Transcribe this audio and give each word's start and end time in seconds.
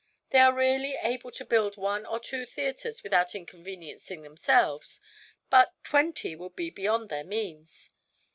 They 0.31 0.39
are 0.39 0.51
really 0.51 0.95
able 1.03 1.29
to 1.29 1.45
build 1.45 1.77
one 1.77 2.07
or 2.07 2.19
two 2.19 2.47
theatres 2.47 3.03
without 3.03 3.35
inconveniencing 3.35 4.23
themselves, 4.23 4.99
but 5.51 5.75
twenty 5.83 6.35
would 6.35 6.55
be 6.55 6.71
beyond 6.71 7.09
their 7.09 7.23
means. 7.23 7.91